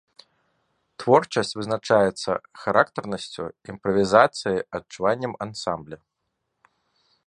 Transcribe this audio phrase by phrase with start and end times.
[1.03, 2.31] Творчасць вызначаецца
[2.63, 3.43] характарнасцю,
[3.75, 5.97] імправізацыяй, адчуваннем ансамбля.